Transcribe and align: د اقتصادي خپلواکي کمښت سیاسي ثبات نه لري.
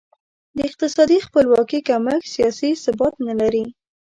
د 0.55 0.57
اقتصادي 0.69 1.17
خپلواکي 1.27 1.79
کمښت 1.89 2.25
سیاسي 2.35 2.71
ثبات 2.83 3.15
نه 3.27 3.33
لري. 3.41 3.65